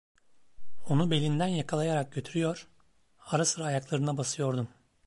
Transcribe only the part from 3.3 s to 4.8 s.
sıra ayaklarına basıyordum.